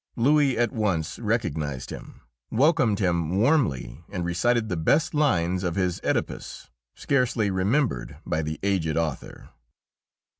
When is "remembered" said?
7.51-8.17